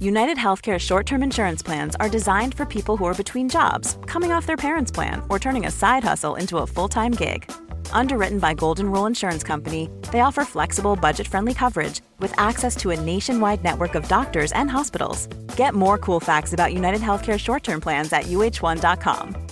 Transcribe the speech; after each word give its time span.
United 0.00 0.36
Healthcare 0.36 0.78
short 0.78 1.06
term 1.06 1.24
insurance 1.24 1.60
plans 1.60 1.96
are 1.96 2.08
designed 2.08 2.54
for 2.54 2.64
people 2.64 2.96
who 2.96 3.04
are 3.04 3.14
between 3.14 3.48
jobs, 3.48 3.98
coming 4.06 4.30
off 4.30 4.46
their 4.46 4.56
parents' 4.56 4.92
plan, 4.92 5.22
or 5.28 5.40
turning 5.40 5.66
a 5.66 5.72
side 5.72 6.04
hustle 6.04 6.36
into 6.36 6.58
a 6.58 6.66
full 6.66 6.88
time 6.88 7.10
gig. 7.10 7.50
Underwritten 7.90 8.38
by 8.38 8.54
Golden 8.54 8.92
Rule 8.92 9.06
Insurance 9.06 9.42
Company, 9.42 9.90
they 10.12 10.20
offer 10.20 10.44
flexible, 10.44 10.94
budget 10.94 11.26
friendly 11.26 11.52
coverage 11.52 12.00
with 12.20 12.32
access 12.38 12.76
to 12.76 12.90
a 12.90 13.00
nationwide 13.00 13.64
network 13.64 13.96
of 13.96 14.06
doctors 14.06 14.52
and 14.52 14.70
hospitals. 14.70 15.26
Get 15.56 15.74
more 15.74 15.98
cool 15.98 16.20
facts 16.20 16.52
about 16.52 16.72
United 16.72 17.00
Healthcare 17.00 17.38
short 17.38 17.64
term 17.64 17.80
plans 17.80 18.12
at 18.12 18.26
uh1.com. 18.26 19.48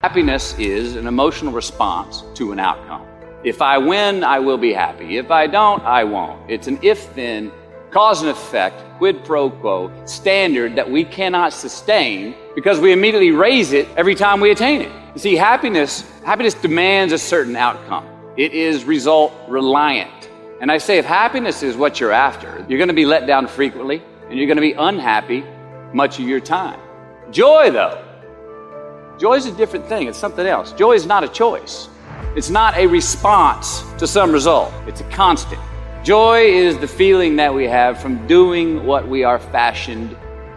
Happiness 0.00 0.58
is 0.58 0.96
an 0.96 1.06
emotional 1.06 1.52
response 1.52 2.24
to 2.34 2.50
an 2.50 2.58
outcome. 2.58 3.06
If 3.44 3.62
I 3.62 3.78
win, 3.78 4.24
I 4.24 4.40
will 4.40 4.58
be 4.58 4.72
happy. 4.72 5.16
If 5.16 5.30
I 5.30 5.46
don't, 5.46 5.82
I 5.84 6.02
won't. 6.02 6.50
It's 6.50 6.66
an 6.66 6.78
if 6.82 7.14
then, 7.14 7.52
cause 7.94 8.22
and 8.22 8.30
effect, 8.30 8.82
quid 8.98 9.24
pro 9.24 9.48
quo 9.48 9.90
standard 10.04 10.74
that 10.74 10.90
we 10.90 11.04
cannot 11.04 11.52
sustain 11.52 12.34
because 12.56 12.80
we 12.80 12.92
immediately 12.92 13.30
raise 13.30 13.72
it 13.72 13.88
every 13.96 14.16
time 14.16 14.40
we 14.40 14.50
attain 14.50 14.82
it. 14.82 14.90
You 15.14 15.20
see, 15.20 15.36
happiness, 15.36 16.02
happiness 16.24 16.54
demands 16.54 17.12
a 17.12 17.18
certain 17.18 17.54
outcome. 17.54 18.04
It 18.36 18.52
is 18.52 18.84
result 18.84 19.32
reliant. 19.48 20.28
And 20.60 20.72
I 20.72 20.78
say 20.78 20.98
if 20.98 21.04
happiness 21.04 21.62
is 21.62 21.76
what 21.76 22.00
you're 22.00 22.10
after, 22.10 22.66
you're 22.68 22.78
going 22.78 22.88
to 22.88 22.94
be 22.94 23.06
let 23.06 23.28
down 23.28 23.46
frequently 23.46 24.02
and 24.28 24.36
you're 24.36 24.48
going 24.48 24.56
to 24.56 24.60
be 24.60 24.72
unhappy 24.72 25.44
much 25.92 26.18
of 26.18 26.26
your 26.26 26.40
time. 26.40 26.80
Joy, 27.30 27.70
though, 27.70 28.04
Joy 29.20 29.34
is 29.34 29.46
a 29.46 29.52
different 29.52 29.86
thing. 29.86 30.08
It's 30.08 30.18
something 30.18 30.44
else. 30.44 30.72
Joy 30.72 30.94
is 30.94 31.06
not 31.06 31.22
a 31.22 31.28
choice. 31.28 31.88
It's 32.34 32.50
not 32.50 32.76
a 32.76 32.88
response 32.88 33.82
to 33.98 34.08
some 34.08 34.32
result. 34.32 34.72
It's 34.88 35.00
a 35.00 35.08
constant. 35.10 35.60
Joy 36.04 36.42
is 36.42 36.76
the 36.76 36.86
feeling 36.86 37.36
that 37.36 37.54
we 37.54 37.64
have 37.64 37.98
from 37.98 38.26
doing 38.26 38.84
what 38.84 39.08
we 39.08 39.24
are 39.24 39.38
fashioned 39.38 40.14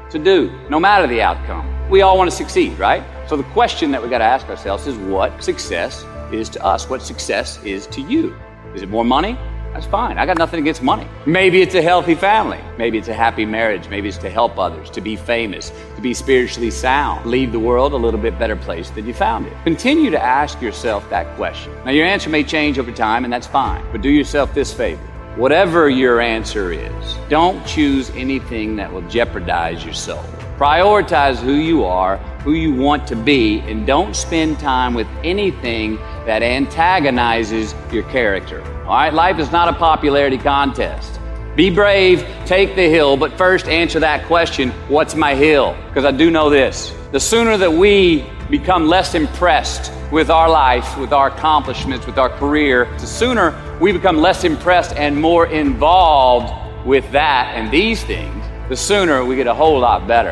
to 0.10 0.20
do, 0.20 0.52
no 0.70 0.78
matter 0.78 1.08
the 1.08 1.22
outcome. 1.22 1.90
We 1.90 2.02
all 2.02 2.18
want 2.18 2.30
to 2.30 2.36
succeed, 2.36 2.78
right? 2.78 3.02
So 3.30 3.38
the 3.38 3.46
question 3.54 3.90
that 3.92 4.04
we 4.04 4.10
got 4.10 4.18
to 4.18 4.26
ask 4.26 4.50
ourselves 4.50 4.88
is 4.88 4.98
what 4.98 5.42
success 5.42 6.04
is 6.34 6.50
to 6.50 6.66
us? 6.66 6.90
What 6.90 7.02
success 7.02 7.64
is 7.64 7.88
to 7.88 8.02
you? 8.02 8.36
Is 8.76 8.82
it 8.82 8.90
more 8.90 9.06
money? 9.06 9.38
That's 9.72 9.86
fine. 9.86 10.18
I 10.18 10.26
got 10.26 10.38
nothing 10.38 10.60
against 10.60 10.84
money. 10.84 11.08
Maybe 11.26 11.62
it's 11.62 11.76
a 11.76 11.82
healthy 11.82 12.16
family. 12.16 12.60
Maybe 12.78 12.98
it's 12.98 13.08
a 13.08 13.14
happy 13.14 13.46
marriage. 13.46 13.88
Maybe 13.88 14.10
it's 14.10 14.18
to 14.18 14.30
help 14.30 14.60
others, 14.60 14.90
to 14.90 15.00
be 15.00 15.16
famous, 15.16 15.72
to 15.96 16.02
be 16.02 16.14
spiritually 16.14 16.72
sound, 16.72 17.26
leave 17.26 17.54
the 17.54 17.60
world 17.60 17.94
a 17.94 17.96
little 17.96 18.20
bit 18.20 18.38
better 18.38 18.58
place 18.58 18.90
than 18.90 19.08
you 19.08 19.14
found 19.14 19.48
it. 19.48 19.54
Continue 19.64 20.10
to 20.10 20.22
ask 20.22 20.62
yourself 20.62 21.10
that 21.10 21.34
question. 21.38 21.74
Now, 21.86 21.92
your 21.92 22.06
answer 22.06 22.30
may 22.30 22.44
change 22.44 22.78
over 22.78 22.92
time, 22.92 23.24
and 23.24 23.32
that's 23.32 23.48
fine, 23.48 23.86
but 23.94 24.02
do 24.02 24.10
yourself 24.10 24.54
this 24.54 24.74
favor. 24.74 25.02
Whatever 25.38 25.88
your 25.88 26.20
answer 26.20 26.72
is, 26.72 27.16
don't 27.30 27.64
choose 27.64 28.10
anything 28.16 28.76
that 28.78 28.92
will 28.92 29.08
jeopardize 29.08 29.86
your 29.86 29.94
soul. 29.94 30.24
Prioritize 30.58 31.36
who 31.38 31.54
you 31.54 31.86
are, 31.86 32.18
who 32.44 32.54
you 32.54 32.74
want 32.74 33.06
to 33.10 33.16
be, 33.16 33.60
and 33.60 33.86
don't 33.86 34.16
spend 34.16 34.58
time 34.58 34.96
with 34.96 35.06
anything 35.24 35.98
that 36.26 36.42
antagonizes 36.42 37.76
your 37.92 38.02
character. 38.10 38.64
All 38.86 38.96
right, 38.96 39.14
life 39.14 39.38
is 39.38 39.52
not 39.52 39.68
a 39.68 39.74
popularity 39.74 40.40
contest. 40.40 41.20
Be 41.56 41.70
brave, 41.70 42.26
take 42.48 42.76
the 42.76 42.90
hill, 42.90 43.16
but 43.16 43.32
first 43.38 43.68
answer 43.68 44.00
that 44.00 44.26
question 44.26 44.72
what's 44.88 45.14
my 45.14 45.36
hill? 45.36 45.78
Because 45.90 46.04
I 46.04 46.12
do 46.12 46.32
know 46.32 46.50
this. 46.50 46.96
The 47.12 47.20
sooner 47.20 47.58
that 47.58 47.72
we 47.72 48.26
become 48.50 48.88
less 48.88 49.16
impressed 49.16 49.92
with 50.12 50.30
our 50.30 50.50
life, 50.50 50.98
with 50.98 51.12
our 51.12 51.28
accomplishments, 51.28 52.06
with 52.06 52.18
our 52.18 52.30
career, 52.30 52.86
the 53.00 53.08
sooner 53.08 53.54
we 53.80 53.92
become 53.92 54.18
less 54.18 54.44
impressed 54.44 54.96
and 54.96 55.16
more 55.16 55.48
involved 55.48 56.86
with 56.86 57.10
that 57.12 57.54
and 57.56 57.72
these 57.72 58.04
things, 58.04 58.44
the 58.70 58.76
sooner 58.76 59.24
we 59.26 59.36
get 59.36 59.48
a 59.48 59.54
whole 59.54 59.80
lot 59.80 60.08
better 60.08 60.32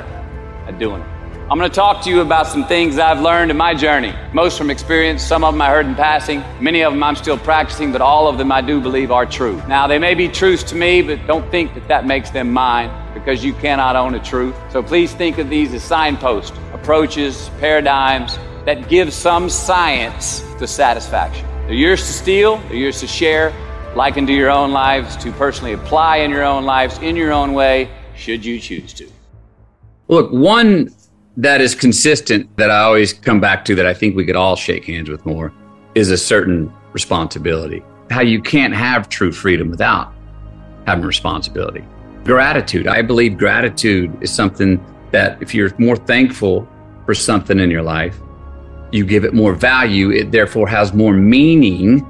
at 0.67 0.79
doing 0.79 1.01
it. 1.01 1.07
I'm 1.47 1.59
going 1.59 1.69
to 1.69 1.75
talk 1.75 2.03
to 2.05 2.09
you 2.09 2.21
about 2.21 2.47
some 2.47 2.65
things 2.65 2.97
I've 2.97 3.21
learned 3.21 3.51
in 3.51 3.57
my 3.57 3.75
journey. 3.75 4.15
Most 4.33 4.57
from 4.57 4.71
experience, 4.71 5.21
some 5.21 5.43
of 5.43 5.53
them 5.53 5.61
I 5.61 5.69
heard 5.69 5.85
in 5.85 5.93
passing, 5.93 6.43
many 6.59 6.81
of 6.83 6.91
them 6.91 7.03
I'm 7.03 7.15
still 7.15 7.37
practicing, 7.37 7.91
but 7.91 8.01
all 8.01 8.27
of 8.27 8.39
them 8.39 8.51
I 8.51 8.61
do 8.61 8.81
believe 8.81 9.11
are 9.11 9.27
true. 9.27 9.61
Now, 9.67 9.85
they 9.85 9.99
may 9.99 10.15
be 10.15 10.27
truths 10.27 10.63
to 10.63 10.75
me, 10.75 11.03
but 11.03 11.27
don't 11.27 11.47
think 11.51 11.75
that 11.75 11.87
that 11.87 12.07
makes 12.07 12.31
them 12.31 12.51
mine 12.51 12.89
because 13.13 13.45
you 13.45 13.53
cannot 13.53 13.95
own 13.95 14.15
a 14.15 14.23
truth. 14.23 14.55
So 14.71 14.81
please 14.81 15.13
think 15.13 15.37
of 15.37 15.47
these 15.47 15.71
as 15.75 15.83
signposts, 15.83 16.57
approaches, 16.85 17.49
paradigms 17.59 18.37
that 18.63 18.87
give 18.87 19.11
some 19.11 19.49
science 19.49 20.41
to 20.59 20.67
satisfaction. 20.67 21.43
They're 21.65 21.73
yours 21.73 22.01
to 22.01 22.13
steal, 22.13 22.57
they're 22.67 22.75
yours 22.75 22.99
to 22.99 23.07
share, 23.07 23.51
liken 23.95 24.27
to 24.27 24.33
your 24.33 24.51
own 24.51 24.71
lives, 24.71 25.15
to 25.17 25.31
personally 25.31 25.73
apply 25.73 26.17
in 26.17 26.29
your 26.29 26.43
own 26.43 26.63
lives, 26.63 26.99
in 26.99 27.15
your 27.15 27.33
own 27.33 27.53
way, 27.53 27.89
should 28.15 28.45
you 28.45 28.59
choose 28.59 28.93
to. 28.93 29.11
Look, 30.09 30.31
one 30.31 30.93
that 31.37 31.59
is 31.59 31.73
consistent 31.73 32.55
that 32.57 32.69
I 32.69 32.81
always 32.81 33.13
come 33.13 33.39
back 33.39 33.65
to 33.65 33.73
that 33.73 33.87
I 33.87 33.95
think 33.95 34.15
we 34.15 34.23
could 34.23 34.35
all 34.35 34.55
shake 34.55 34.85
hands 34.85 35.09
with 35.09 35.25
more 35.25 35.51
is 35.95 36.11
a 36.11 36.17
certain 36.17 36.71
responsibility. 36.93 37.83
How 38.11 38.21
you 38.21 38.39
can't 38.39 38.75
have 38.75 39.09
true 39.09 39.31
freedom 39.31 39.71
without 39.71 40.13
having 40.85 41.03
responsibility. 41.03 41.83
Gratitude. 42.25 42.85
I 42.85 43.01
believe 43.01 43.39
gratitude 43.39 44.15
is 44.21 44.29
something 44.31 44.79
that 45.09 45.41
if 45.41 45.55
you're 45.55 45.71
more 45.79 45.95
thankful 45.95 46.69
for 47.05 47.13
something 47.13 47.59
in 47.59 47.69
your 47.71 47.83
life, 47.83 48.17
you 48.91 49.05
give 49.05 49.25
it 49.25 49.33
more 49.33 49.53
value, 49.53 50.11
it 50.11 50.31
therefore 50.31 50.67
has 50.67 50.93
more 50.93 51.13
meaning. 51.13 52.05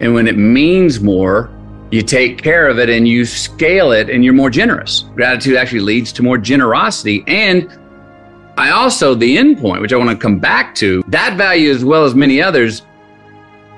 And 0.00 0.14
when 0.14 0.26
it 0.26 0.36
means 0.36 1.00
more, 1.00 1.50
you 1.90 2.02
take 2.02 2.42
care 2.42 2.68
of 2.68 2.78
it 2.78 2.88
and 2.88 3.06
you 3.06 3.24
scale 3.24 3.92
it 3.92 4.08
and 4.08 4.24
you're 4.24 4.34
more 4.34 4.50
generous. 4.50 5.04
Gratitude 5.14 5.56
actually 5.56 5.80
leads 5.80 6.12
to 6.14 6.22
more 6.22 6.38
generosity 6.38 7.24
and 7.26 7.76
I 8.60 8.72
also, 8.72 9.14
the 9.14 9.38
end 9.38 9.58
point, 9.58 9.80
which 9.80 9.92
I 9.92 9.96
want 9.96 10.10
to 10.10 10.16
come 10.16 10.38
back 10.38 10.74
to, 10.76 11.02
that 11.08 11.38
value 11.38 11.70
as 11.70 11.82
well 11.82 12.04
as 12.04 12.14
many 12.14 12.42
others, 12.42 12.82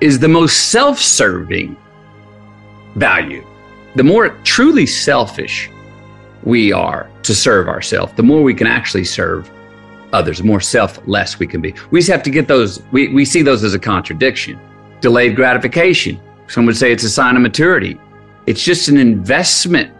is 0.00 0.18
the 0.18 0.26
most 0.26 0.72
self 0.72 0.98
serving 0.98 1.76
value. 2.96 3.46
The 3.94 4.02
more 4.02 4.30
truly 4.42 4.86
selfish 4.86 5.70
we 6.42 6.72
are 6.72 7.08
to 7.22 7.32
serve 7.32 7.68
ourselves, 7.68 8.12
the 8.14 8.24
more 8.24 8.42
we 8.42 8.54
can 8.54 8.66
actually 8.66 9.04
serve 9.04 9.48
others, 10.12 10.38
the 10.38 10.44
more 10.44 10.60
selfless 10.60 11.38
we 11.38 11.46
can 11.46 11.60
be. 11.60 11.74
We 11.90 12.00
just 12.00 12.10
have 12.10 12.22
to 12.24 12.30
get 12.30 12.48
those, 12.48 12.82
we, 12.92 13.08
we 13.08 13.24
see 13.24 13.42
those 13.42 13.64
as 13.64 13.74
a 13.74 13.78
contradiction. 13.78 14.58
Delayed 15.00 15.36
gratification. 15.36 16.20
Some 16.48 16.66
would 16.66 16.76
say 16.76 16.92
it's 16.92 17.04
a 17.04 17.10
sign 17.10 17.36
of 17.36 17.42
maturity. 17.42 17.98
It's 18.46 18.62
just 18.62 18.88
an 18.88 18.98
investment 18.98 19.92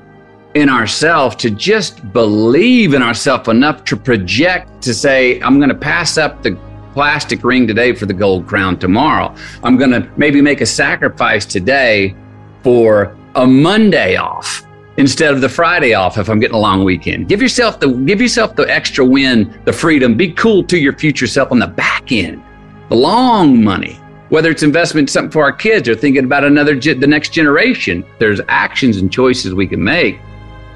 in 0.55 0.69
ourselves 0.69 1.35
to 1.37 1.51
just 1.51 2.13
believe 2.13 2.95
in 2.95 3.03
ourselves 3.03 3.49
enough 3.49 3.85
to 3.85 3.97
project 3.97 4.83
to 4.83 4.93
say, 4.93 5.41
I'm 5.41 5.59
going 5.59 5.71
to 5.71 5.75
pass 5.75 6.19
up 6.19 6.43
the 6.43 6.59
plastic 6.93 7.43
ring 7.43 7.67
today 7.67 7.95
for 7.95 8.07
the 8.07 8.13
gold 8.13 8.47
crown 8.47 8.79
tomorrow. 8.79 9.35
I'm 9.63 9.79
going 9.79 9.93
to 9.93 10.11
maybe 10.17 10.43
make 10.43 10.61
a 10.61 10.67
sacrifice 10.67 11.47
today 11.47 12.15
for 12.63 13.17
a 13.35 13.47
Monday 13.47 14.17
off 14.17 14.62
instead 15.03 15.35
of 15.35 15.41
the 15.41 15.49
Friday 15.49 15.95
off 15.95 16.17
if 16.17 16.31
I'm 16.31 16.39
getting 16.39 16.55
a 16.55 16.61
long 16.61 16.85
weekend. 16.85 17.29
Give 17.29 17.43
yourself 17.43 17.81
the 17.81 17.89
give 17.89 18.21
yourself 18.21 18.55
the 18.55 18.63
extra 18.71 19.05
win, 19.05 19.61
the 19.65 19.73
freedom. 19.73 20.17
Be 20.17 20.31
cool 20.31 20.63
to 20.63 20.79
your 20.79 20.93
future 20.93 21.27
self 21.27 21.51
on 21.51 21.59
the 21.59 21.67
back 21.67 22.13
end, 22.13 22.41
the 22.89 22.95
long 22.95 23.65
money. 23.65 23.95
Whether 24.29 24.49
it's 24.53 24.63
investment 24.63 25.11
something 25.11 25.33
for 25.33 25.43
our 25.43 25.53
kids 25.53 25.89
or 25.89 25.97
thinking 25.97 26.25
about 26.25 26.45
another 26.45 26.77
the 26.77 27.07
next 27.07 27.31
generation, 27.31 28.05
there's 28.21 28.41
actions 28.49 28.99
and 28.99 29.13
choices 29.13 29.55
we 29.55 29.67
can 29.67 29.83
make 29.83 30.21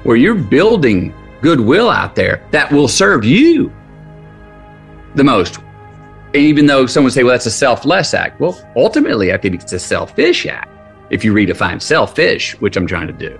where 0.03 0.17
you're 0.17 0.35
building 0.35 1.13
goodwill 1.41 1.89
out 1.89 2.13
there 2.13 2.45
that 2.51 2.69
will 2.69 2.89
serve 2.89 3.23
you 3.23 3.71
the 5.15 5.23
most. 5.23 5.59
Even 6.33 6.65
though 6.65 6.85
someone 6.85 7.11
say, 7.11 7.23
"Well, 7.23 7.31
that's 7.31 7.45
a 7.45 7.51
selfless 7.65 8.13
act," 8.13 8.41
well, 8.41 8.59
ultimately, 8.75 9.31
I 9.31 9.37
think 9.37 9.55
it's 9.55 9.71
a 9.71 9.79
selfish 9.79 10.45
act 10.45 10.69
if 11.11 11.23
you 11.23 11.33
redefine 11.33 11.81
selfish, 11.81 12.59
which 12.59 12.75
I'm 12.75 12.87
trying 12.87 13.07
to 13.07 13.13
do. 13.13 13.39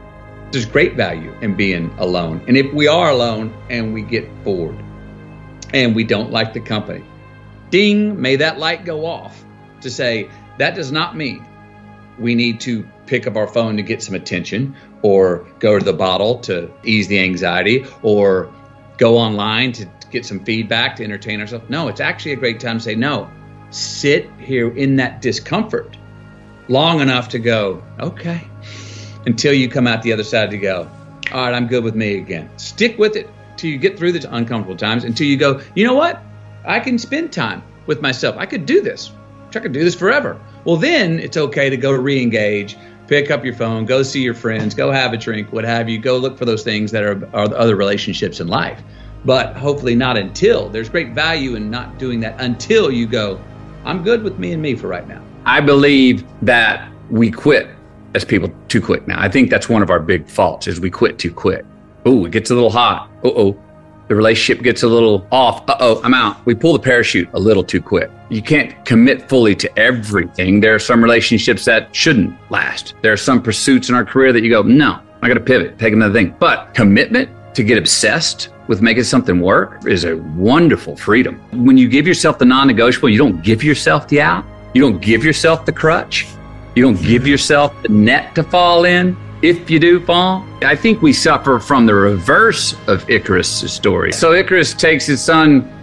There's 0.51 0.65
great 0.65 0.95
value 0.95 1.33
in 1.41 1.55
being 1.55 1.93
alone. 1.97 2.41
And 2.47 2.55
if 2.55 2.73
we 2.73 2.87
are 2.87 3.09
alone 3.09 3.53
and 3.69 3.93
we 3.93 4.01
get 4.01 4.43
bored 4.43 4.77
and 5.73 5.95
we 5.95 6.03
don't 6.03 6.31
like 6.31 6.53
the 6.53 6.61
company, 6.61 7.03
ding, 7.69 8.21
may 8.21 8.37
that 8.37 8.57
light 8.57 8.85
go 8.85 9.05
off 9.05 9.43
to 9.81 9.89
say, 9.89 10.29
that 10.57 10.75
does 10.75 10.91
not 10.91 11.15
mean 11.15 11.45
we 12.17 12.33
need 12.33 12.59
to 12.61 12.87
pick 13.05 13.27
up 13.27 13.35
our 13.35 13.47
phone 13.47 13.77
to 13.77 13.83
get 13.83 14.01
some 14.01 14.15
attention 14.15 14.75
or 15.01 15.47
go 15.59 15.77
to 15.77 15.85
the 15.85 15.93
bottle 15.93 16.39
to 16.39 16.71
ease 16.83 17.07
the 17.07 17.19
anxiety 17.19 17.85
or 18.01 18.51
go 18.97 19.17
online 19.17 19.71
to 19.73 19.87
get 20.09 20.25
some 20.25 20.43
feedback 20.43 20.95
to 20.95 21.03
entertain 21.03 21.39
ourselves. 21.41 21.69
No, 21.69 21.87
it's 21.87 21.99
actually 21.99 22.33
a 22.33 22.37
great 22.37 22.59
time 22.59 22.77
to 22.77 22.83
say, 22.83 22.95
no, 22.95 23.29
sit 23.69 24.29
here 24.39 24.75
in 24.75 24.95
that 24.95 25.21
discomfort 25.21 25.97
long 26.69 27.01
enough 27.01 27.29
to 27.29 27.39
go, 27.39 27.83
okay, 27.99 28.47
until 29.27 29.53
you 29.53 29.67
come 29.67 29.87
out 29.87 30.01
the 30.01 30.13
other 30.13 30.23
side 30.23 30.49
to 30.49 30.57
go, 30.57 30.89
all 31.33 31.41
right, 31.41 31.53
I'm 31.53 31.67
good 31.67 31.83
with 31.83 31.95
me 31.95 32.17
again. 32.17 32.49
Stick 32.57 32.97
with 32.97 33.17
it 33.17 33.29
till 33.57 33.69
you 33.69 33.77
get 33.77 33.97
through 33.97 34.13
the 34.13 34.35
uncomfortable 34.35 34.77
times 34.77 35.03
until 35.03 35.27
you 35.27 35.35
go, 35.35 35.61
you 35.75 35.85
know 35.85 35.93
what? 35.93 36.21
I 36.65 36.79
can 36.79 36.97
spend 36.97 37.33
time 37.33 37.61
with 37.87 38.01
myself. 38.01 38.37
I 38.37 38.45
could 38.45 38.65
do 38.65 38.81
this. 38.81 39.11
I 39.53 39.59
could 39.59 39.73
do 39.73 39.83
this 39.83 39.95
forever. 39.95 40.39
Well, 40.63 40.77
then 40.77 41.19
it's 41.19 41.35
okay 41.35 41.69
to 41.69 41.75
go 41.75 41.91
re 41.91 42.21
engage, 42.21 42.77
pick 43.07 43.29
up 43.29 43.43
your 43.43 43.53
phone, 43.53 43.85
go 43.85 44.01
see 44.01 44.21
your 44.21 44.33
friends, 44.33 44.73
go 44.73 44.91
have 44.91 45.11
a 45.11 45.17
drink, 45.17 45.51
what 45.51 45.65
have 45.65 45.89
you. 45.89 45.99
Go 45.99 46.17
look 46.17 46.37
for 46.37 46.45
those 46.45 46.63
things 46.63 46.91
that 46.91 47.03
are, 47.03 47.25
are 47.35 47.53
other 47.53 47.75
relationships 47.75 48.39
in 48.39 48.47
life. 48.47 48.81
But 49.25 49.57
hopefully 49.57 49.95
not 49.95 50.17
until. 50.17 50.69
There's 50.69 50.87
great 50.87 51.13
value 51.13 51.55
in 51.55 51.69
not 51.69 51.97
doing 51.99 52.21
that 52.21 52.39
until 52.39 52.91
you 52.91 53.07
go, 53.07 53.41
I'm 53.83 54.03
good 54.03 54.23
with 54.23 54.39
me 54.39 54.53
and 54.53 54.61
me 54.61 54.75
for 54.75 54.87
right 54.87 55.07
now. 55.07 55.21
I 55.45 55.59
believe 55.59 56.25
that 56.43 56.89
we 57.09 57.29
quit 57.29 57.67
as 58.13 58.23
people 58.23 58.53
too 58.67 58.81
quick 58.81 59.07
now. 59.07 59.19
I 59.21 59.29
think 59.29 59.49
that's 59.49 59.69
one 59.69 59.81
of 59.81 59.89
our 59.89 59.99
big 59.99 60.27
faults 60.27 60.67
is 60.67 60.79
we 60.79 60.89
quit 60.89 61.19
too 61.19 61.31
quick. 61.31 61.65
Oh, 62.05 62.25
it 62.25 62.31
gets 62.31 62.51
a 62.51 62.53
little 62.53 62.69
hot. 62.69 63.09
Uh 63.23 63.29
oh. 63.35 63.63
The 64.07 64.15
relationship 64.15 64.63
gets 64.63 64.83
a 64.83 64.87
little 64.87 65.27
off. 65.31 65.67
Uh 65.69 65.75
oh, 65.79 66.01
I'm 66.03 66.13
out. 66.13 66.45
We 66.45 66.55
pull 66.55 66.73
the 66.73 66.79
parachute 66.79 67.29
a 67.33 67.39
little 67.39 67.63
too 67.63 67.81
quick. 67.81 68.09
You 68.29 68.41
can't 68.41 68.85
commit 68.85 69.27
fully 69.27 69.55
to 69.55 69.79
everything. 69.79 70.59
There 70.59 70.73
are 70.75 70.79
some 70.79 71.03
relationships 71.03 71.65
that 71.65 71.93
shouldn't 71.95 72.33
last. 72.49 72.93
There 73.01 73.11
are 73.11 73.17
some 73.17 73.41
pursuits 73.41 73.89
in 73.89 73.95
our 73.95 74.05
career 74.05 74.31
that 74.31 74.43
you 74.43 74.49
go, 74.49 74.61
no, 74.61 74.99
I 75.21 75.27
got 75.27 75.33
to 75.33 75.39
pivot, 75.39 75.77
take 75.79 75.93
another 75.93 76.13
thing. 76.13 76.35
But 76.39 76.73
commitment 76.73 77.29
to 77.55 77.63
get 77.63 77.77
obsessed 77.77 78.49
with 78.67 78.81
making 78.81 79.03
something 79.03 79.41
work 79.41 79.85
is 79.85 80.03
a 80.03 80.17
wonderful 80.17 80.95
freedom. 80.95 81.39
When 81.65 81.77
you 81.77 81.89
give 81.89 82.05
yourself 82.05 82.37
the 82.37 82.45
non 82.45 82.67
negotiable, 82.67 83.09
you 83.09 83.17
don't 83.17 83.41
give 83.43 83.63
yourself 83.63 84.07
the 84.07 84.21
out. 84.21 84.45
You 84.73 84.81
don't 84.81 85.01
give 85.01 85.23
yourself 85.23 85.65
the 85.65 85.71
crutch. 85.71 86.27
You 86.77 86.83
don't 86.83 87.01
give 87.01 87.25
yourself 87.25 87.73
the 87.81 87.89
net 87.89 88.35
to 88.35 88.43
fall 88.43 88.85
in 88.85 89.17
if 89.41 89.67
you 89.67 89.79
do 89.79 89.99
fall. 90.05 90.45
I 90.61 90.75
think 90.75 91.01
we 91.01 91.11
suffer 91.11 91.57
from 91.57 91.87
the 91.87 91.95
reverse 91.95 92.75
of 92.85 93.09
Icarus' 93.09 93.73
story. 93.73 94.11
So 94.11 94.33
Icarus 94.33 94.75
takes 94.75 95.07
his 95.07 95.19
son 95.19 95.73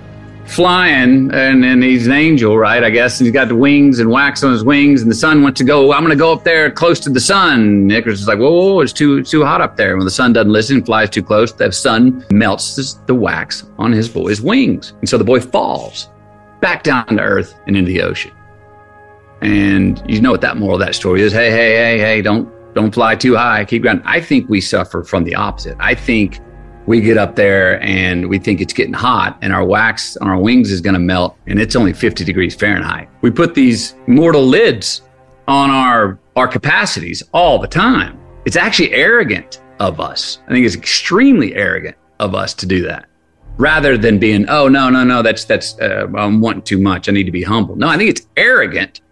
flying 0.47 1.33
and, 1.33 1.65
and 1.65 1.83
he's 1.83 2.07
an 2.07 2.13
angel, 2.13 2.57
right? 2.57 2.85
I 2.85 2.91
guess. 2.91 3.19
And 3.19 3.27
he's 3.27 3.33
got 3.33 3.49
the 3.49 3.57
wings 3.57 3.99
and 3.99 4.09
wax 4.09 4.45
on 4.45 4.53
his 4.53 4.63
wings. 4.63 5.03
And 5.03 5.11
the 5.11 5.17
son 5.17 5.43
wants 5.43 5.59
to 5.59 5.65
go, 5.65 5.93
I'm 5.93 6.03
going 6.03 6.17
to 6.17 6.17
go 6.17 6.33
up 6.33 6.45
there 6.45 6.71
close 6.71 7.01
to 7.01 7.11
the 7.11 7.19
sun. 7.19 7.61
And 7.61 7.91
Icarus 7.91 8.21
is 8.21 8.29
like, 8.29 8.39
whoa, 8.39 8.53
whoa, 8.53 8.75
whoa, 8.75 8.81
it's 8.81 8.93
too, 8.93 9.25
too 9.25 9.45
hot 9.45 9.61
up 9.61 9.77
there. 9.77 9.91
And 9.91 9.99
when 9.99 10.05
the 10.05 10.13
sun 10.13 10.33
doesn't 10.33 10.53
listen, 10.53 10.85
flies 10.85 11.11
too 11.11 11.25
close, 11.25 11.51
the 11.51 11.73
sun 11.73 12.25
melts 12.31 12.95
the 13.07 13.15
wax 13.17 13.67
on 13.79 13.91
his 13.91 14.09
boy's 14.09 14.41
wings. 14.41 14.93
And 15.01 15.09
so 15.09 15.19
the 15.19 15.25
boy 15.25 15.41
falls 15.41 16.09
back 16.61 16.85
down 16.85 17.05
to 17.09 17.21
earth 17.21 17.59
and 17.67 17.77
into 17.77 17.91
the 17.91 18.03
ocean. 18.03 18.31
And 19.45 20.03
you 20.09 20.23
know 20.23 20.31
what 20.31 20.41
that 20.41 20.57
moral 20.57 20.77
of 20.77 20.81
that 20.81 20.95
story 20.95 21.21
is. 21.21 21.33
Hey, 21.33 21.51
hey, 21.51 21.77
hey, 21.77 21.99
hey, 21.99 22.23
don't 22.23 22.51
don't 22.75 22.93
fly 22.93 23.15
too 23.15 23.37
high. 23.37 23.65
Keep 23.67 23.83
ground. 23.83 24.03
I 24.07 24.21
think 24.21 24.49
we 24.49 24.61
suffer 24.61 25.05
from 25.05 25.23
the 25.23 25.35
opposite. 25.35 25.77
I 25.79 25.95
think 25.95 26.41
we 26.87 27.01
get 27.01 27.19
up 27.19 27.37
there 27.37 27.81
and 27.83 28.29
we 28.29 28.39
think 28.39 28.61
it's 28.61 28.73
getting 28.73 28.95
hot 28.95 29.39
and 29.43 29.53
our 29.53 29.65
wax 29.65 30.17
on 30.17 30.29
our 30.29 30.39
wings 30.39 30.71
is 30.71 30.81
going 30.81 30.95
to 30.95 31.01
melt 31.01 31.37
and 31.47 31.59
it's 31.59 31.77
only 31.77 31.93
50 31.93 32.25
degrees 32.25 32.55
Fahrenheit. 32.55 33.09
We 33.21 33.31
put 33.31 33.55
these 33.55 33.95
mortal 34.07 34.45
lids 34.45 35.03
on 35.47 35.71
our 35.71 36.19
our 36.37 36.49
capacities 36.49 37.23
all 37.33 37.59
the 37.59 37.69
time. 37.69 38.19
It's 38.47 38.57
actually 38.57 38.93
arrogant 38.93 39.63
of 39.79 40.01
us. 40.01 40.41
I 40.49 40.53
think 40.53 40.65
it's 40.65 40.75
extremely 40.75 41.55
arrogant 41.55 41.97
of 42.19 42.35
us 42.35 42.55
to 42.55 42.67
do 42.67 42.83
that. 42.83 43.07
Rather 43.57 43.97
than 43.97 44.19
being, 44.19 44.49
oh 44.49 44.69
no, 44.69 44.89
no, 44.89 45.05
no, 45.05 45.23
that's 45.23 45.45
that's 45.45 45.79
uh, 45.81 46.09
I'm 46.17 46.41
wanting 46.41 46.63
too 46.63 46.79
much. 46.79 47.11
I 47.11 47.13
need 47.13 47.25
to 47.25 47.31
be 47.31 47.43
humble. 47.43 47.77
No, 47.77 47.89
I 47.89 47.99
think 47.99 48.09
it's 48.11 48.27
arrogant 48.37 49.03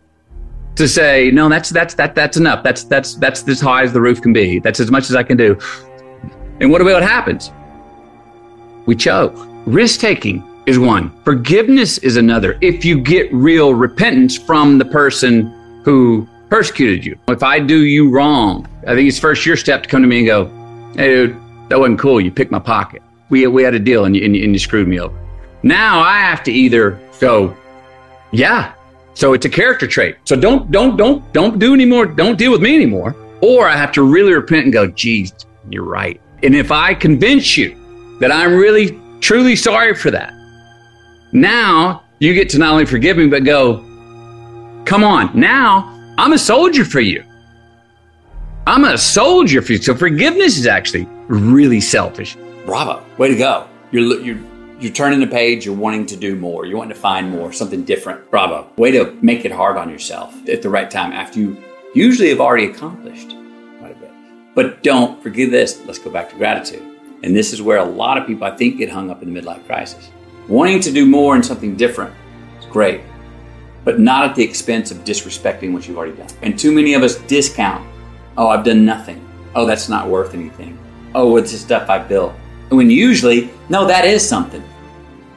to 0.77 0.89
say 0.89 1.31
no 1.31 1.49
that's 1.49 1.71
that's 1.71 1.95
that 1.95 2.15
that's 2.15 2.37
enough. 2.37 2.63
That's 2.65 2.85
that's 2.85 3.15
that's 3.15 3.47
as 3.49 3.61
high 3.61 3.83
as 3.83 3.93
the 3.93 4.01
roof 4.01 4.23
can 4.23 4.33
be. 4.33 4.59
That's 4.59 4.81
as 4.81 4.91
much 4.91 5.11
as 5.11 5.17
i 5.17 5.23
can 5.23 5.37
do. 5.37 5.59
And 6.61 6.71
what 6.71 6.81
about 6.81 6.95
what 6.95 7.03
happens? 7.03 7.51
We 8.87 8.97
choke. 8.97 9.35
Risk 9.67 10.01
taking 10.01 10.43
is 10.67 10.79
one. 10.79 11.11
Forgiveness 11.25 11.99
is 11.99 12.17
another. 12.17 12.59
If 12.61 12.85
you 12.85 13.01
get 13.01 13.33
real 13.33 13.75
repentance 13.75 14.37
from 14.37 14.79
the 14.79 14.85
person 14.85 15.83
who 15.85 16.29
persecuted 16.49 17.05
you. 17.05 17.19
If 17.29 17.43
i 17.43 17.59
do 17.59 17.85
you 17.85 18.11
wrong 18.11 18.69
i 18.87 18.95
think 18.95 19.09
it's 19.09 19.19
first 19.19 19.47
your 19.47 19.57
step 19.57 19.85
to 19.85 19.89
come 19.89 20.03
to 20.03 20.09
me 20.09 20.19
and 20.19 20.27
go 20.27 20.93
hey 20.97 21.09
dude 21.09 21.41
that 21.69 21.79
wasn't 21.79 21.99
cool. 21.99 22.21
You 22.21 22.31
picked 22.31 22.51
my 22.51 22.59
pocket. 22.59 23.03
We, 23.31 23.47
we 23.47 23.63
had 23.63 23.73
a 23.73 23.79
deal 23.79 24.05
and 24.05 24.15
you, 24.15 24.23
and 24.23 24.37
you, 24.37 24.45
and 24.45 24.53
you 24.53 24.59
screwed 24.59 24.87
me 24.87 25.01
over. 25.01 25.19
Now 25.63 26.01
i 26.01 26.19
have 26.19 26.43
to 26.45 26.53
either 26.53 27.01
go 27.21 27.57
yeah 28.33 28.75
so 29.15 29.35
it's 29.35 29.47
a 29.47 29.49
character 29.49 29.87
trait. 29.87 30.17
So 30.25 30.37
don't 30.37 30.71
don't 30.71 30.97
don't 30.97 31.33
don't 31.33 31.59
do 31.59 31.75
anymore. 31.75 32.07
Don't 32.07 32.39
deal 32.39 32.53
with 32.53 32.63
me 32.63 32.75
anymore. 32.75 33.17
Or 33.41 33.69
I 33.69 33.77
have 33.77 33.93
to 33.93 34.03
really 34.03 34.33
repent 34.33 34.65
and 34.65 34.73
go, 34.73 34.87
geez, 34.87 35.33
you're 35.69 35.85
right. 35.85 36.21
And 36.43 36.55
if 36.55 36.71
I 36.71 36.95
convince 36.95 37.57
you 37.57 37.77
that 38.21 38.31
I'm 38.31 38.55
really 38.55 39.01
truly 39.21 39.57
sorry 39.57 39.95
for 39.95 40.11
that, 40.11 40.33
now 41.33 42.05
you 42.19 42.35
get 42.35 42.49
to 42.51 42.59
not 42.59 42.73
only 42.73 42.87
forgive 42.87 43.17
me, 43.17 43.27
but 43.29 43.45
go, 43.45 43.79
come 44.85 45.03
on, 45.03 45.39
now 45.39 45.89
I'm 46.19 46.33
a 46.33 46.39
soldier 46.39 46.85
for 46.85 47.01
you. 47.01 47.25
I'm 48.67 48.85
a 48.85 48.97
soldier 48.97 49.61
for 49.61 49.73
you. 49.73 49.79
So 49.79 49.95
forgiveness 49.95 50.57
is 50.57 50.67
actually 50.67 51.07
really 51.27 51.81
selfish. 51.81 52.37
Bravo. 52.65 53.05
Way 53.19 53.29
to 53.29 53.37
go. 53.37 53.67
You're, 53.91 54.21
you're 54.21 54.39
you're 54.83 54.93
turning 54.93 55.21
the 55.21 55.27
page, 55.27 55.65
you're 55.65 55.75
wanting 55.75 56.07
to 56.07 56.17
do 56.17 56.37
more, 56.37 56.67
you're 56.67 56.79
wanting 56.79 56.95
to 56.95 57.01
find 57.01 57.31
more, 57.31 57.53
something 57.53 57.85
different. 57.85 58.31
Bravo. 58.31 58.69
Way 58.77 58.91
to 58.93 59.17
make 59.23 59.45
it 59.45 59.53
hard 59.53 59.77
on 59.77 59.89
yourself 59.91 60.35
at 60.49 60.63
the 60.63 60.71
right 60.71 60.91
time 60.91 61.13
after 61.13 61.41
you 61.41 61.63
usually 61.95 62.29
have 62.31 62.41
already 62.41 62.67
accomplished 62.67 63.35
quite 63.79 63.93
a 63.93 63.95
bit. 63.95 64.11
But 64.55 64.83
don't 64.83 65.23
forget 65.23 65.51
this. 65.51 65.81
Let's 65.87 65.99
go 65.99 66.11
back 66.11 66.31
to 66.31 66.37
gratitude. 66.37 66.83
And 67.23 67.37
this 67.37 67.53
is 67.53 67.63
where 67.63 67.79
a 67.79 67.85
lot 67.85 68.19
of 68.19 68.27
people, 68.27 68.45
I 68.45 68.57
think, 68.57 68.79
get 68.79 68.91
hung 68.91 69.11
up 69.11 69.23
in 69.23 69.33
the 69.33 69.41
midlife 69.41 69.65
crisis. 69.67 70.11
Wanting 70.49 70.81
to 70.81 70.91
do 70.91 71.07
more 71.07 71.35
and 71.37 71.47
something 71.47 71.77
different 71.77 72.13
is 72.59 72.67
great, 72.67 73.03
but 73.85 74.01
not 74.01 74.29
at 74.29 74.35
the 74.35 74.43
expense 74.43 74.91
of 74.91 75.05
disrespecting 75.05 75.73
what 75.73 75.87
you've 75.87 75.97
already 75.97 76.17
done. 76.17 76.29
And 76.43 76.59
too 76.59 76.73
many 76.73 76.95
of 76.95 77.03
us 77.03 77.17
discount, 77.23 77.87
oh, 78.37 78.49
I've 78.49 78.65
done 78.65 78.85
nothing. 78.85 79.25
Oh, 79.55 79.67
that's 79.67 79.89
not 79.89 80.09
worth 80.09 80.35
anything. 80.35 80.79
Oh, 81.15 81.37
it's 81.37 81.53
the 81.53 81.59
stuff 81.59 81.89
I 81.89 81.99
built. 81.99 82.33
When 82.71 82.91
usually, 82.91 83.51
no, 83.69 83.87
that 83.87 84.05
is 84.05 84.27
something. 84.27 84.65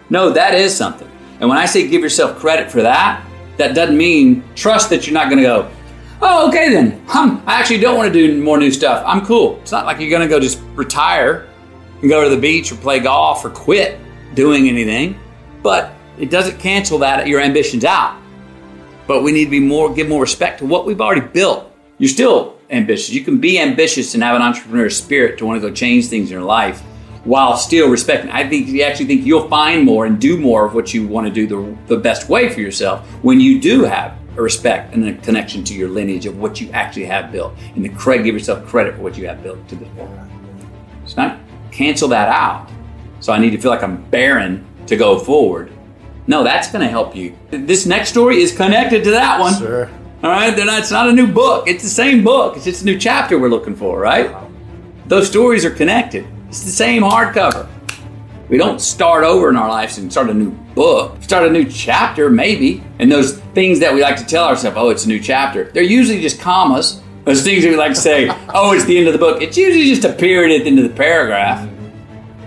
No, 0.09 0.29
that 0.29 0.53
is 0.53 0.75
something. 0.75 1.09
And 1.39 1.49
when 1.49 1.57
I 1.57 1.65
say 1.65 1.87
give 1.87 2.01
yourself 2.01 2.37
credit 2.39 2.71
for 2.71 2.81
that, 2.81 3.25
that 3.57 3.75
doesn't 3.75 3.97
mean 3.97 4.43
trust 4.55 4.89
that 4.89 5.07
you're 5.07 5.13
not 5.13 5.25
going 5.29 5.37
to 5.37 5.43
go, 5.43 5.71
oh, 6.21 6.47
okay 6.49 6.69
then. 6.69 7.03
I'm, 7.09 7.37
I 7.47 7.59
actually 7.59 7.79
don't 7.79 7.97
want 7.97 8.11
to 8.11 8.13
do 8.13 8.41
more 8.41 8.57
new 8.57 8.71
stuff. 8.71 9.03
I'm 9.05 9.25
cool. 9.25 9.59
It's 9.61 9.71
not 9.71 9.85
like 9.85 9.99
you're 9.99 10.09
going 10.09 10.21
to 10.21 10.27
go 10.27 10.39
just 10.39 10.59
retire 10.73 11.47
and 12.01 12.09
go 12.09 12.23
to 12.23 12.29
the 12.29 12.39
beach 12.39 12.71
or 12.71 12.75
play 12.75 12.99
golf 12.99 13.43
or 13.43 13.49
quit 13.49 13.99
doing 14.33 14.67
anything. 14.67 15.19
But 15.61 15.93
it 16.17 16.29
doesn't 16.29 16.59
cancel 16.59 16.99
that 16.99 17.27
your 17.27 17.41
ambitions 17.41 17.85
out. 17.85 18.19
But 19.07 19.23
we 19.23 19.31
need 19.31 19.45
to 19.45 19.51
be 19.51 19.59
more, 19.59 19.93
give 19.93 20.07
more 20.07 20.21
respect 20.21 20.59
to 20.59 20.65
what 20.65 20.85
we've 20.85 21.01
already 21.01 21.21
built. 21.21 21.71
You're 21.97 22.09
still 22.09 22.57
ambitious. 22.69 23.09
You 23.09 23.23
can 23.23 23.39
be 23.39 23.59
ambitious 23.59 24.13
and 24.13 24.23
have 24.23 24.35
an 24.35 24.41
entrepreneur 24.41 24.89
spirit 24.89 25.37
to 25.37 25.45
want 25.45 25.61
to 25.61 25.67
go 25.67 25.73
change 25.73 26.07
things 26.07 26.29
in 26.29 26.33
your 26.33 26.43
life 26.43 26.83
while 27.25 27.57
still 27.57 27.89
respecting. 27.89 28.31
I 28.31 28.47
think 28.47 28.67
you 28.67 28.83
actually 28.83 29.07
think 29.07 29.25
you'll 29.25 29.49
find 29.49 29.83
more 29.83 30.05
and 30.05 30.19
do 30.21 30.37
more 30.37 30.65
of 30.65 30.73
what 30.73 30.93
you 30.93 31.07
want 31.07 31.27
to 31.27 31.33
do 31.33 31.47
the, 31.47 31.77
the 31.87 31.97
best 31.97 32.29
way 32.29 32.49
for 32.49 32.61
yourself 32.61 33.05
when 33.23 33.41
you 33.41 33.59
do 33.59 33.83
have 33.83 34.17
a 34.37 34.41
respect 34.41 34.93
and 34.93 35.07
a 35.07 35.13
connection 35.15 35.63
to 35.63 35.73
your 35.73 35.89
lineage 35.89 36.25
of 36.25 36.37
what 36.37 36.61
you 36.61 36.69
actually 36.71 37.05
have 37.05 37.31
built. 37.31 37.53
And 37.75 37.83
the 37.83 37.89
credit, 37.89 38.23
give 38.23 38.35
yourself 38.35 38.65
credit 38.67 38.95
for 38.95 39.01
what 39.01 39.17
you 39.17 39.27
have 39.27 39.41
built 39.41 39.67
to 39.69 39.75
this 39.75 39.87
point. 39.95 40.11
It's 41.03 41.17
not 41.17 41.39
cancel 41.71 42.07
that 42.09 42.29
out. 42.29 42.69
So 43.19 43.33
I 43.33 43.39
need 43.39 43.51
to 43.51 43.57
feel 43.57 43.71
like 43.71 43.83
I'm 43.83 44.03
barren 44.09 44.65
to 44.87 44.95
go 44.95 45.17
forward. 45.17 45.71
No, 46.27 46.43
that's 46.43 46.71
going 46.71 46.83
to 46.83 46.89
help 46.89 47.15
you. 47.15 47.35
This 47.49 47.85
next 47.85 48.09
story 48.09 48.41
is 48.41 48.55
connected 48.55 49.03
to 49.03 49.11
that 49.11 49.39
one. 49.39 49.57
Sure. 49.57 49.89
All 50.23 50.31
right, 50.31 50.55
then 50.55 50.67
it's 50.69 50.91
not 50.91 51.07
a 51.07 51.13
new 51.13 51.27
book. 51.27 51.67
It's 51.67 51.83
the 51.83 51.89
same 51.89 52.23
book. 52.23 52.55
It's 52.55 52.65
just 52.65 52.81
a 52.81 52.85
new 52.85 52.97
chapter 52.97 53.37
we're 53.37 53.49
looking 53.49 53.75
for, 53.75 53.99
right? 53.99 54.35
Those 55.07 55.27
stories 55.27 55.65
are 55.65 55.71
connected. 55.71 56.25
It's 56.55 56.63
the 56.63 56.71
same 56.71 57.01
hardcover. 57.01 57.67
We 58.47 58.57
don't 58.57 58.79
start 58.79 59.25
over 59.25 59.49
in 59.49 59.57
our 59.57 59.67
lives 59.67 59.97
and 59.97 60.09
start 60.09 60.29
a 60.29 60.33
new 60.33 60.51
book. 60.51 61.21
Start 61.21 61.45
a 61.45 61.51
new 61.51 61.65
chapter, 61.65 62.29
maybe. 62.29 62.81
And 62.97 63.11
those 63.11 63.39
things 63.53 63.81
that 63.81 63.93
we 63.93 64.01
like 64.01 64.15
to 64.15 64.25
tell 64.25 64.45
ourselves, 64.45 64.77
oh, 64.79 64.89
it's 64.89 65.03
a 65.03 65.09
new 65.09 65.19
chapter, 65.19 65.65
they're 65.65 65.83
usually 65.83 66.21
just 66.21 66.39
commas. 66.39 67.01
Those 67.25 67.43
things 67.43 67.65
that 67.65 67.71
we 67.71 67.75
like 67.75 67.91
to 67.91 67.99
say, 67.99 68.29
oh, 68.53 68.71
it's 68.71 68.85
the 68.85 68.97
end 68.97 69.07
of 69.07 69.11
the 69.11 69.19
book. 69.19 69.41
It's 69.41 69.57
usually 69.57 69.83
just 69.83 70.05
a 70.05 70.13
period 70.13 70.57
at 70.57 70.63
the 70.63 70.69
end 70.69 70.79
of 70.79 70.89
the 70.89 70.95
paragraph. 70.95 71.67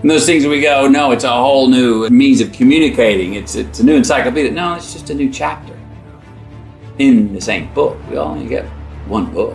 And 0.00 0.11
those 0.11 0.25
things 0.25 0.43
that 0.43 0.49
we 0.49 0.62
go, 0.62 0.88
no, 0.88 1.11
it's 1.11 1.25
a 1.25 1.31
whole 1.31 1.69
new 1.69 2.09
means 2.09 2.41
of 2.41 2.50
communicating. 2.50 3.35
It's 3.35 3.57
it's 3.57 3.81
a 3.81 3.85
new 3.85 3.97
encyclopedia. 3.97 4.53
No, 4.53 4.73
it's 4.73 4.95
just 4.95 5.11
a 5.11 5.15
new 5.15 5.31
chapter 5.31 5.79
in 6.99 7.35
the 7.35 7.43
same 7.43 7.75
book. 7.75 7.99
We 8.09 8.17
all 8.17 8.29
only 8.29 8.49
get 8.49 8.65
one 9.07 9.31
book. 9.35 9.55